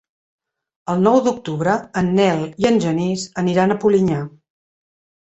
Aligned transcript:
El 0.93 1.01
nou 1.07 1.17
d'octubre 1.25 1.75
en 2.01 2.09
Nel 2.19 2.41
i 2.63 2.67
en 2.69 2.79
Genís 2.85 3.25
aniran 3.43 3.75
a 3.75 3.77
Polinyà. 3.85 4.23